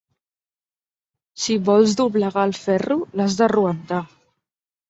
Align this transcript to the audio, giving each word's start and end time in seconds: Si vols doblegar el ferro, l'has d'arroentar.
Si 1.43 1.57
vols 1.69 1.93
doblegar 2.01 2.47
el 2.49 2.57
ferro, 2.63 2.99
l'has 3.21 3.39
d'arroentar. 3.43 4.01